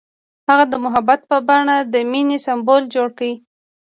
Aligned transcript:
هغه 0.49 0.65
د 0.71 0.73
محبت 0.85 1.21
په 1.29 1.37
بڼه 1.47 1.77
د 1.93 1.95
مینې 2.11 2.37
سمبول 2.45 2.83
جوړ 2.93 3.07
کړ. 3.17 3.29